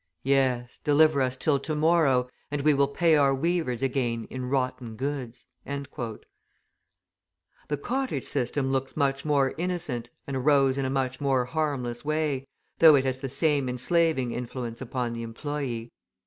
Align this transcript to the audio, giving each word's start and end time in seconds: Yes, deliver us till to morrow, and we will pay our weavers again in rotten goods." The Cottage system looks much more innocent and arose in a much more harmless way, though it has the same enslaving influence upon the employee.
Yes, 0.23 0.79
deliver 0.83 1.21
us 1.21 1.37
till 1.37 1.59
to 1.59 1.75
morrow, 1.75 2.27
and 2.49 2.61
we 2.63 2.73
will 2.73 2.87
pay 2.87 3.15
our 3.15 3.35
weavers 3.35 3.83
again 3.83 4.25
in 4.31 4.49
rotten 4.49 4.95
goods." 4.95 5.45
The 5.63 6.17
Cottage 7.79 8.23
system 8.23 8.71
looks 8.71 8.97
much 8.97 9.25
more 9.25 9.53
innocent 9.59 10.09
and 10.25 10.35
arose 10.35 10.79
in 10.79 10.85
a 10.85 10.89
much 10.89 11.21
more 11.21 11.45
harmless 11.45 12.03
way, 12.03 12.47
though 12.79 12.95
it 12.95 13.05
has 13.05 13.21
the 13.21 13.29
same 13.29 13.69
enslaving 13.69 14.31
influence 14.31 14.81
upon 14.81 15.13
the 15.13 15.21
employee. 15.21 15.91